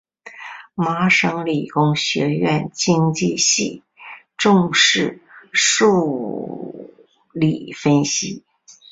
[0.73, 3.83] 麻省理工学院经济系
[4.35, 5.21] 重视
[5.53, 6.91] 数
[7.33, 8.41] 理分析。